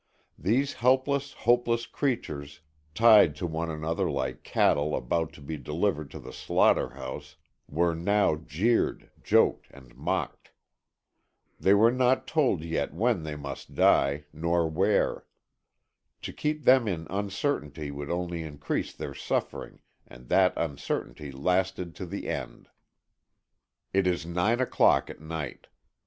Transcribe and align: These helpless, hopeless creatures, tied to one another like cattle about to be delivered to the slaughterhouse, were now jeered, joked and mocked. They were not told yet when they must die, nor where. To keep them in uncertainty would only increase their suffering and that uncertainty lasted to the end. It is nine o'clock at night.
These 0.39 0.73
helpless, 0.73 1.33
hopeless 1.33 1.85
creatures, 1.85 2.61
tied 2.95 3.35
to 3.35 3.45
one 3.45 3.69
another 3.69 4.09
like 4.09 4.41
cattle 4.41 4.95
about 4.95 5.31
to 5.33 5.41
be 5.41 5.57
delivered 5.57 6.09
to 6.09 6.19
the 6.19 6.33
slaughterhouse, 6.33 7.35
were 7.67 7.93
now 7.93 8.35
jeered, 8.37 9.11
joked 9.23 9.67
and 9.69 9.95
mocked. 9.95 10.53
They 11.59 11.75
were 11.75 11.91
not 11.91 12.25
told 12.25 12.63
yet 12.63 12.95
when 12.95 13.21
they 13.21 13.35
must 13.35 13.75
die, 13.75 14.23
nor 14.33 14.67
where. 14.67 15.27
To 16.23 16.33
keep 16.33 16.63
them 16.63 16.87
in 16.87 17.05
uncertainty 17.11 17.91
would 17.91 18.09
only 18.09 18.41
increase 18.41 18.93
their 18.93 19.13
suffering 19.13 19.81
and 20.07 20.29
that 20.29 20.53
uncertainty 20.57 21.31
lasted 21.31 21.93
to 21.97 22.07
the 22.07 22.27
end. 22.27 22.69
It 23.93 24.07
is 24.07 24.25
nine 24.25 24.59
o'clock 24.61 25.11
at 25.11 25.21
night. 25.21 25.67